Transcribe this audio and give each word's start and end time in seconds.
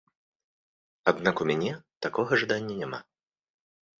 Аднак 1.11 1.35
у 1.43 1.47
мяне 1.51 1.71
такога 2.05 2.31
жадання 2.45 2.75
няма. 2.81 2.99